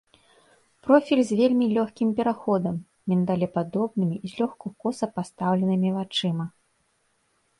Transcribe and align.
Профіль 0.85 1.19
з 1.31 1.35
вельмі 1.39 1.65
лёгкім 1.75 2.09
пераходам, 2.19 2.75
міндалепадобнымі, 3.13 4.17
злёгку 4.31 4.67
коса 4.85 5.05
пастаўленымі 5.17 5.89
вачыма. 6.01 6.45